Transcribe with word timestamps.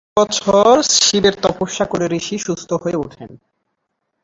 বহুবছর 0.09 0.75
শিবের 0.97 1.35
তপস্যা 1.41 1.85
করে 1.85 2.05
ঋষি 2.19 2.35
সুস্থ 2.37 2.69
হয়ে 2.73 2.97
ওঠেন। 2.97 3.29